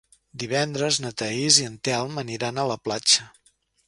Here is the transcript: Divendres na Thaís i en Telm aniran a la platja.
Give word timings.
Divendres 0.43 0.95
na 1.03 1.11
Thaís 1.21 1.59
i 1.63 1.67
en 1.71 1.75
Telm 1.87 2.17
aniran 2.21 2.57
a 2.57 2.65
la 2.73 2.79
platja. 2.87 3.29